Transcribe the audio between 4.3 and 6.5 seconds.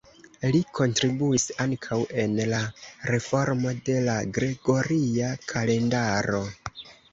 Gregoria kalendaro.